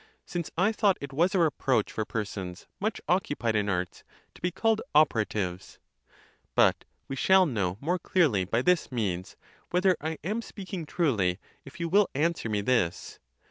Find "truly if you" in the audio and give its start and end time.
10.87-11.87